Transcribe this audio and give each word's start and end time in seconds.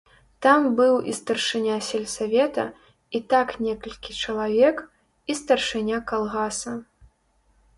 Там 0.43 0.61
быў 0.77 0.95
і 1.11 1.11
старшыня 1.17 1.75
сельсавета, 1.89 2.65
і 3.19 3.21
так 3.33 3.47
некалькі 3.67 4.17
чалавек, 4.23 4.83
і 5.33 5.37
старшыня 5.41 5.97
калгаса. 6.15 6.73